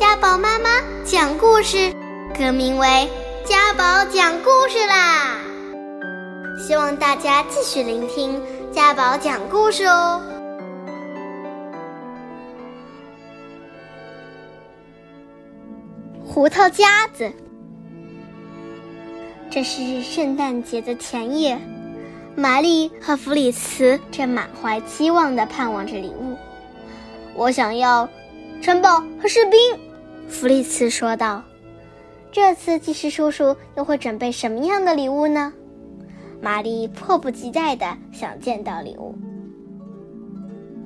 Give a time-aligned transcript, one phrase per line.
[0.00, 1.94] 家宝妈妈讲故事，
[2.34, 2.86] 更名为
[3.46, 5.36] 《家宝讲故事》啦！
[6.58, 8.42] 希望大家继续聆听
[8.72, 10.22] 家宝讲故事哦。
[16.24, 17.30] 胡桃夹子，
[19.50, 21.60] 这是圣诞节的前夜，
[22.34, 26.38] 玛丽和弗里茨正满怀期望的盼望着礼物。
[27.34, 28.08] 我想要
[28.62, 29.60] 城堡和士兵，
[30.30, 31.42] 弗里茨说道。
[32.32, 35.52] 这次技师叔叔又会准备什么样的礼物呢？
[36.40, 39.14] 玛丽迫不及待地想见到礼物。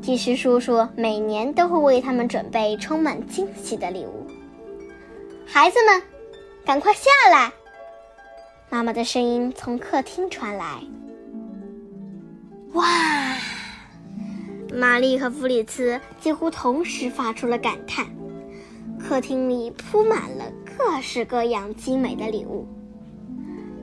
[0.00, 4.26] 技师叔叔每年都会为他们准备充满惊喜的礼物。
[5.44, 6.00] 孩子们，
[6.64, 7.52] 赶快下来！
[8.70, 10.80] 妈妈的声音从客厅传来。
[12.74, 12.86] 哇！
[14.72, 18.06] 玛丽和弗里茨几乎同时发出了感叹。
[19.06, 20.44] 客厅里铺满了
[20.78, 22.66] 各式各样精美的礼物。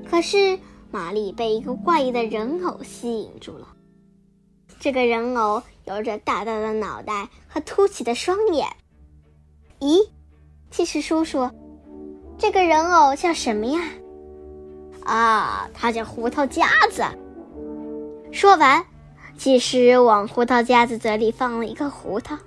[0.09, 0.57] 可是，
[0.89, 3.67] 玛丽被一个怪异的人偶吸引住了。
[4.80, 8.67] 这个人偶有着大大的脑袋和凸起的双眼。
[9.80, 10.09] 咦，
[10.71, 11.49] 其实叔叔，
[12.38, 13.81] 这个人偶叫什么呀？
[15.03, 17.03] 啊，他叫胡桃夹子。
[18.31, 18.83] 说完，
[19.38, 22.38] 技师往胡桃夹子嘴里放了一个胡桃，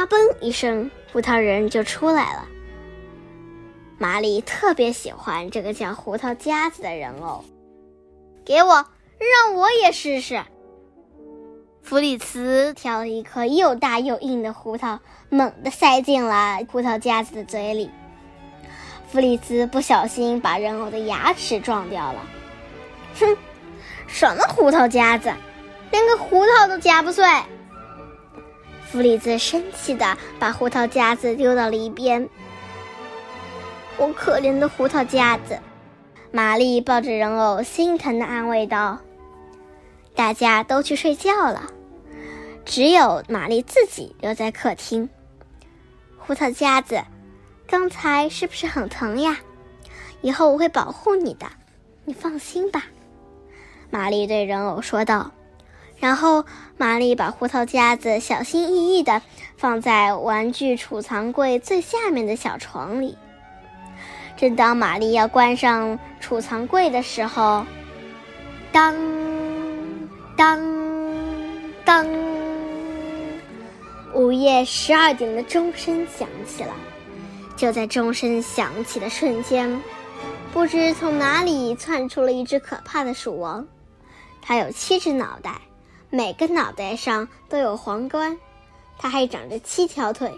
[0.00, 2.48] 嘎嘣一声，胡桃人就出来了。
[3.98, 7.44] 玛丽特别喜欢这个叫胡桃夹子的人偶，
[8.42, 8.86] 给我，
[9.18, 10.42] 让我也试试。
[11.82, 17.90] 弗里茨挑了一颗又大又硬的胡桃，猛地塞进了胡桃夹子的嘴里。
[19.12, 22.26] 弗里茨不小心把人偶的牙齿撞掉了。
[23.18, 23.36] 哼，
[24.06, 25.30] 什么胡桃夹子，
[25.90, 27.22] 连个胡桃都夹不碎！
[28.90, 32.28] 弗里兹生气的把胡桃夹子丢到了一边。
[33.96, 35.56] 我可怜的胡桃夹子，
[36.32, 38.98] 玛丽抱着人偶，心疼的安慰道
[40.16, 41.70] ：“大家都去睡觉了，
[42.64, 45.08] 只有玛丽自己留在客厅。
[46.18, 47.00] 胡桃夹子，
[47.68, 49.38] 刚才是不是很疼呀？
[50.20, 51.46] 以后我会保护你的，
[52.04, 52.86] 你放心吧。”
[53.88, 55.30] 玛丽对人偶说道。
[56.00, 56.44] 然后，
[56.78, 59.20] 玛丽把胡桃夹子小心翼翼的
[59.56, 63.16] 放在玩具储藏柜最下面的小床里。
[64.34, 67.66] 正当玛丽要关上储藏柜的时候，
[68.72, 68.96] 当
[70.34, 70.58] 当
[71.84, 72.06] 当，
[74.14, 76.74] 午夜十二点的钟声响起了。
[77.56, 79.82] 就在钟声响起的瞬间，
[80.50, 83.66] 不知从哪里窜出了一只可怕的鼠王。
[84.40, 85.60] 它有七只脑袋，
[86.12, 88.36] 每个脑袋上都有皇冠，
[88.98, 90.32] 它还长着七条腿。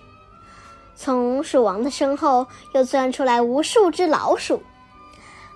[0.95, 4.63] 从鼠王的身后又钻出来无数只老鼠，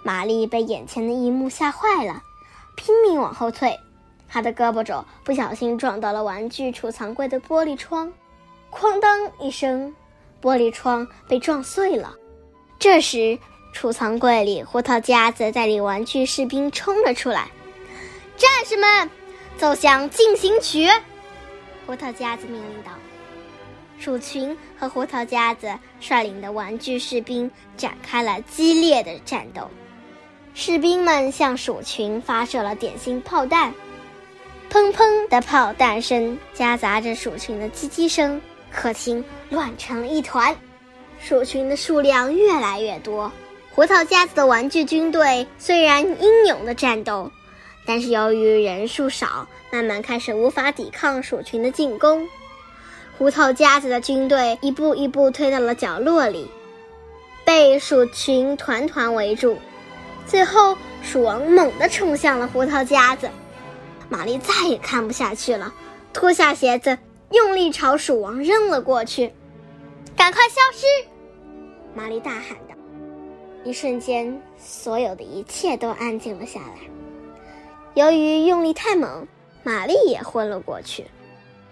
[0.03, 2.23] 玛丽被眼前的一幕吓坏了，
[2.77, 3.79] 拼命往后退。
[4.27, 8.11] 她的胳膊肘不小心撞到了玩具储藏柜的玻璃窗，
[8.73, 9.95] 哐当一声，
[10.41, 12.15] 玻璃窗被撞碎了。
[12.79, 13.39] 这时，
[13.75, 17.51] 储藏柜里胡桃夹子带领玩具士兵冲了出来
[18.39, 19.11] ：“战士们，
[19.59, 20.89] 奏响进行曲！”
[21.87, 22.91] 胡桃夹子命令道。
[23.99, 29.71] 鼠群和胡桃夹子率领的玩具士兵展开了激烈的战斗，
[30.53, 33.73] 士兵们向鼠群发射了点心炮弹，
[34.71, 38.39] 砰砰的炮弹声夹杂着鼠群的叽叽声，
[38.71, 40.55] 客厅乱成了一团。
[41.19, 43.33] 鼠群的数量越来越多，
[43.75, 47.33] 胡桃夹子的玩具军队虽然英勇的战斗，
[47.87, 52.29] 但是由于人数少，慢慢开始无法抵抗鼠群的进攻。
[53.17, 56.51] 胡桃夹子的军队一步一步退到了角落里，
[57.45, 59.57] 被鼠群团团围住。
[60.27, 63.31] 最后，鼠王猛地冲向了胡桃夹子，
[64.09, 65.73] 玛丽再也看不下去了，
[66.13, 66.99] 脱下鞋子，
[67.31, 69.33] 用力朝鼠王扔了过去。
[70.17, 70.85] “赶快消失！”
[71.95, 72.75] 玛丽大喊道。
[73.65, 76.75] 一瞬间，所有的一切都安静了下来。
[77.97, 79.27] 由于用力太猛，
[79.63, 81.07] 玛丽也昏了过去。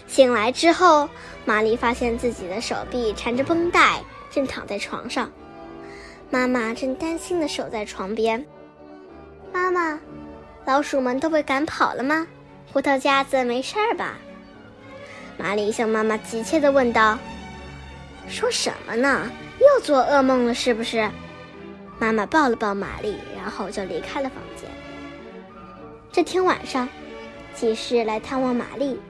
[0.07, 1.07] 醒来之后，
[1.45, 5.31] 玛丽发现自己的手臂缠着绷带，正躺在床上。
[6.31, 8.43] 妈妈正担心地守在床边。
[9.53, 10.01] 妈妈，
[10.65, 12.27] 老鼠们都被赶跑了吗？
[12.73, 14.17] 胡桃夹子没事儿吧？
[15.37, 17.19] 玛丽向妈妈急切地问道。
[18.31, 19.31] 说什么呢？
[19.61, 21.07] 又做噩梦了是不是？
[21.99, 24.71] 妈妈抱了抱玛丽，然后就离开了房间。
[26.15, 26.89] 这天晚上，
[27.57, 29.01] 技师来探望玛丽。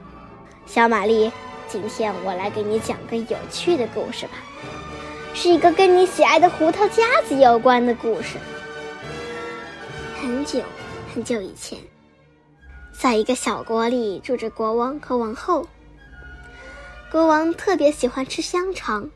[0.65, 1.31] 小玛丽，
[1.67, 4.31] 今天我来给你讲个有趣的故事吧，
[5.35, 8.39] 是一个跟你喜爱的胡桃夹子有关的故事。
[10.19, 10.63] 很久
[11.13, 11.77] 很久以前，
[12.91, 15.67] 在一个小国里住着国王和王后。
[17.11, 19.11] 国王特别喜欢吃香肠，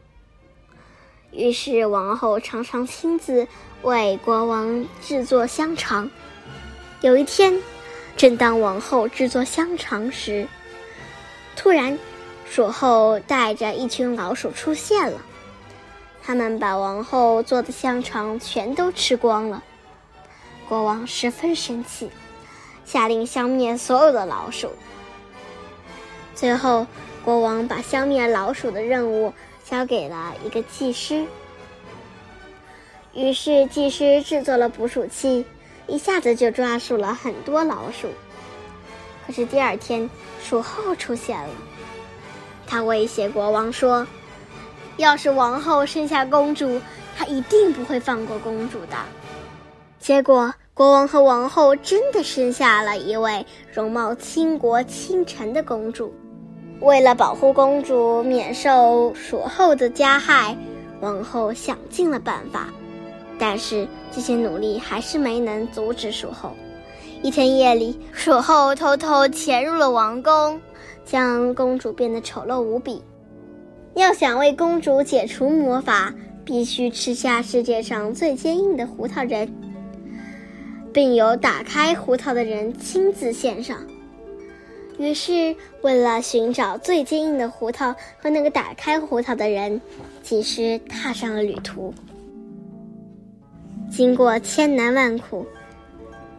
[1.32, 3.48] 于是王后常常亲自
[3.82, 6.08] 为国王制作香肠。
[7.02, 7.60] 有一天，
[8.20, 10.46] 正当王后制作香肠时，
[11.56, 11.98] 突然，
[12.50, 15.22] 鼠后带着一群老鼠出现了。
[16.22, 19.64] 他们把王后做的香肠全都吃光了。
[20.68, 22.12] 国王十分生气，
[22.84, 24.74] 下令消灭所有的老鼠。
[26.36, 26.86] 最后，
[27.24, 29.34] 国王把消灭老鼠的任务
[29.64, 31.26] 交给了一个技师。
[33.14, 35.46] 于是，技师制作了捕鼠器，
[35.90, 38.08] 一下子就抓住了很多老鼠。
[39.26, 40.10] 可是第二天，
[40.42, 41.50] 鼠后出现了。
[42.66, 44.06] 他威胁国王说
[44.98, 46.80] ：“要是王后生下公主，
[47.18, 48.96] 他一定不会放过公主的。”
[50.00, 56.14] 结果，国王和王后真的生下了一位容貌倾国倾城的公主。
[56.80, 60.58] 为了保护公主免受鼠后的加害，
[61.02, 62.70] 王后想尽了办法，
[63.40, 66.52] 但是这些努力还是没能阻止鼠后。
[67.24, 70.62] 一天夜里，鼠后偷偷潜入了王宫，
[71.04, 73.02] 将公主变得丑陋无比。
[73.96, 76.14] 要想为公主解除魔法，
[76.46, 79.52] 必须吃下世界上最坚硬的胡桃仁，
[80.94, 83.78] 并由打开胡桃的人亲自献上。
[84.98, 89.82] 于是，为了寻找最坚硬的胡桃和那个打开胡桃的人，
[90.22, 91.94] 技师踏上了旅途。
[93.90, 95.46] 经过千难万苦。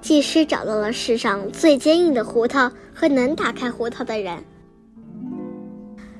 [0.00, 4.42] 技师找到了世上最坚硬的胡桃和能打开胡桃的人，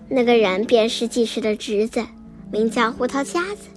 [0.07, 2.05] 那个人便是技师的侄子，
[2.53, 3.69] 名叫胡桃夹子。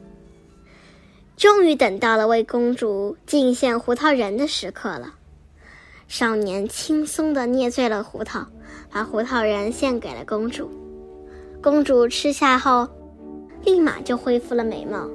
[1.38, 5.14] 终于等到了为公主进献胡桃仁的时刻了。
[6.10, 8.46] 少年轻松地捏碎了胡桃，
[8.92, 10.70] 把胡桃仁献给了公主。
[11.62, 12.88] 公主吃下后，
[13.64, 15.10] 立马就恢复了美貌。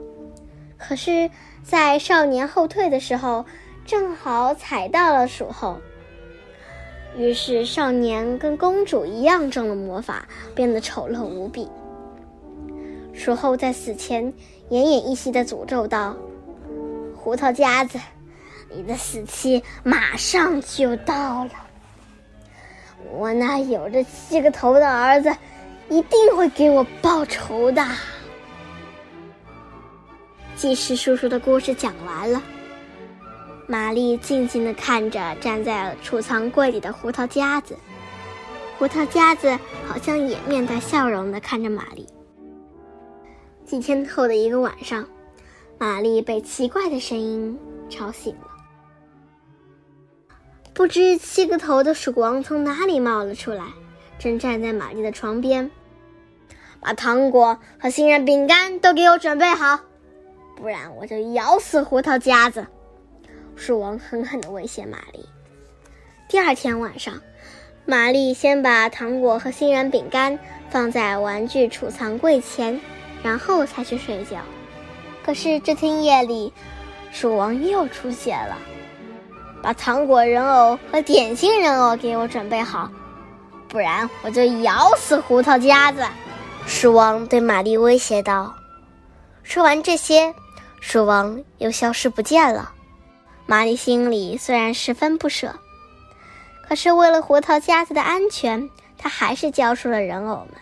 [0.78, 1.28] 可是，
[1.62, 3.44] 在少年后退的时候，
[3.84, 5.76] 正好踩到了鼠后，
[7.16, 11.68] 于是少年跟公主一样中了魔法，变得丑陋无比。
[13.12, 14.32] 鼠后在死前
[14.70, 16.16] 奄奄一息的诅咒道
[17.16, 17.98] ：“胡桃夹子，
[18.70, 21.50] 你的死期马上就到了。
[23.10, 25.34] 我那有着七个头的儿子，
[25.88, 27.84] 一定会给我报仇的。”
[30.58, 32.42] 祭师叔叔的故事讲完了。
[33.68, 37.76] 玛丽静静地看着站在储藏柜里的胡桃夹子，
[38.76, 39.56] 胡桃夹子
[39.86, 42.04] 好像也面带笑容地看着玛丽。
[43.64, 45.06] 几天后的一个晚上，
[45.78, 47.56] 玛丽被奇怪的声音
[47.88, 48.48] 吵醒了。
[50.74, 53.64] 不知七个头的鼠王从哪里冒了出来，
[54.18, 55.70] 正站在玛丽的床边，
[56.80, 59.78] 把糖果和杏仁饼干都给我准备好，
[60.58, 62.66] 不然我就咬死胡桃夹子。
[63.54, 65.24] 鼠王狠狠地威胁玛丽。
[66.28, 67.14] 第二天晚上，
[67.86, 70.36] 玛丽先把糖果和杏仁饼干
[70.68, 72.80] 放在玩具储藏柜前，
[73.22, 74.38] 然后才去睡觉。
[75.24, 76.52] 可是这天夜里，
[77.12, 78.58] 鼠王又出现了，
[79.62, 82.90] 把糖果人偶和点心人偶给我准备好，
[83.68, 86.02] 不然我就咬死胡桃夹子。
[86.66, 88.57] 鼠王对玛丽威胁道。
[89.42, 90.34] 说完这些，
[90.80, 92.72] 鼠王又消失不见了。
[93.46, 95.54] 玛丽心里虽然十分不舍，
[96.68, 98.68] 可是为了胡桃夹子的安全，
[98.98, 100.54] 她还是交出了人偶们。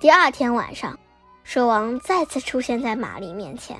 [0.00, 0.98] 第二天晚上，
[1.44, 3.76] 鼠王再次出现在玛丽面前，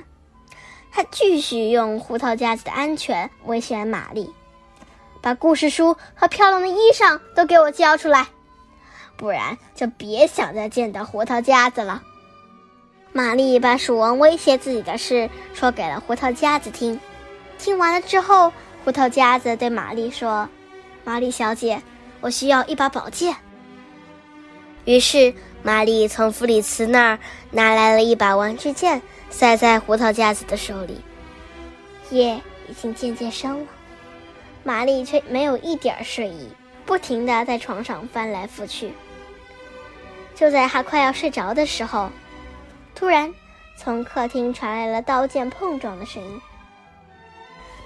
[0.92, 4.32] 他继续用胡桃夹子的安全威胁玛丽
[5.20, 8.28] ：“把故事书和漂亮的衣裳都给我交出来，
[9.16, 12.00] 不然就别想再见到胡桃夹子了。”
[13.14, 16.98] 玛丽把鼠王威胁自己的事说给了胡桃夹子听。
[17.58, 18.52] 听完了之后，
[18.84, 20.48] 胡桃夹子对玛丽说
[21.04, 21.82] ：“玛丽小姐，
[22.20, 23.36] 我需要一把宝剑。”
[24.86, 27.18] 于是，玛丽从弗里茨那儿
[27.50, 29.00] 拿来了一把玩具剑，
[29.30, 31.00] 塞在胡桃夹子的手里。
[32.10, 33.66] 夜已经渐渐深了，
[34.64, 36.48] 玛丽却没有一点睡意，
[36.86, 38.92] 不停地在床上翻来覆去。
[40.34, 42.10] 就在她快要睡着的时候，
[43.02, 43.34] 突然
[43.76, 46.40] 从客厅传来了刀剑碰撞的声音。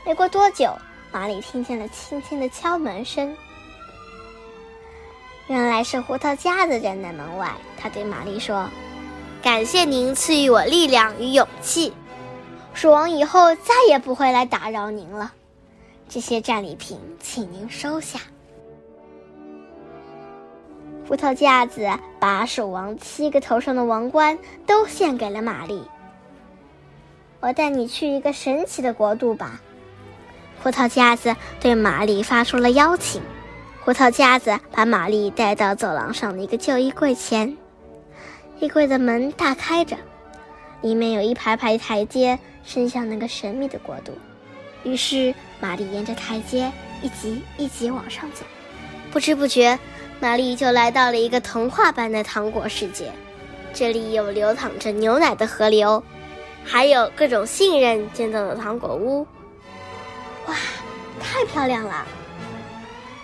[0.05, 0.71] 没过多久，
[1.11, 3.35] 玛丽听见了轻轻的敲门声。
[5.47, 7.51] 原来是胡桃夹子站在门外。
[7.79, 8.69] 他对玛丽说
[9.43, 11.95] ：“感谢您赐予我力量与勇气，
[12.75, 15.33] 鼠王以后再也不会来打扰您了。
[16.11, 18.21] 这些战利品，请您收下。”
[21.07, 24.37] 葡萄架子把鼠王七个头上的王冠
[24.67, 25.83] 都献给了玛丽。
[27.39, 29.61] 我带你去一个神奇的国度吧。
[30.61, 33.23] 葡萄架子对玛丽发出了邀请。
[33.85, 37.57] 葡萄架子把玛丽带到走廊上的一个旧衣柜前，
[38.59, 39.97] 衣柜的门大开着，
[40.81, 44.11] 里面有一排排台阶伸向那个神秘的国度。
[44.83, 48.45] 于是玛丽沿着台阶一级一级往上走，
[49.13, 49.79] 不知不觉，
[50.19, 53.13] 玛丽就来到了一个童话般的糖果世界。
[53.75, 56.03] 这里有流淌着牛奶的河流，
[56.65, 59.27] 还有各种杏仁建造的糖果屋。
[60.47, 60.55] 哇，
[61.21, 62.07] 太漂亮了！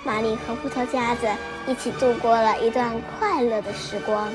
[0.05, 1.27] 玛丽和胡桃夹子
[1.67, 4.29] 一起度过了一段快乐的时光。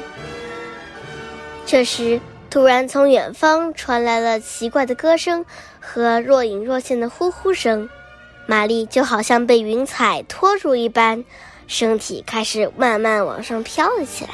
[1.66, 5.46] 这时，突然从远方传来了奇怪的歌声
[5.80, 7.90] 和若隐若现的呼呼声，
[8.46, 11.26] 玛丽就好像被云彩拖住一般，
[11.68, 14.32] 身体开始慢慢往上飘了起来，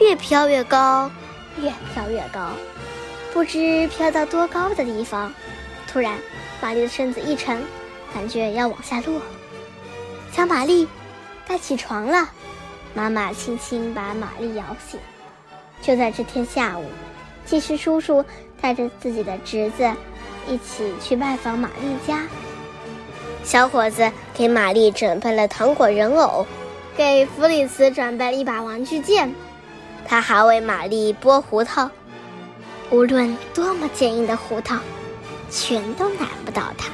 [0.00, 1.10] 越飘越高，
[1.58, 2.48] 越飘越高，
[3.32, 5.32] 不知飘到多高的地方。
[5.86, 6.16] 突然，
[6.62, 7.62] 玛丽的身子一沉，
[8.14, 9.20] 感觉要往下落。
[10.32, 10.88] 小玛丽，
[11.46, 12.30] 该起床了。
[12.94, 14.98] 妈妈轻轻把玛丽摇醒。
[15.82, 16.86] 就在这天下午，
[17.44, 18.24] 技师叔叔
[18.60, 19.90] 带着自己的侄子
[20.48, 22.22] 一起去拜访玛丽家。
[23.44, 26.46] 小伙子给玛丽准备了糖果人偶，
[26.96, 29.34] 给弗里茨准备了一把玩具剑。
[30.04, 31.88] 他还为玛丽剥胡桃，
[32.90, 34.76] 无论多么坚硬的胡桃，
[35.48, 36.88] 全都难不倒他。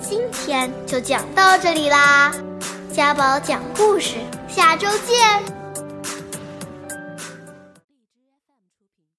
[0.00, 2.32] 今天就讲到这里啦，
[2.92, 4.16] 家宝讲故事，
[4.48, 5.57] 下周见。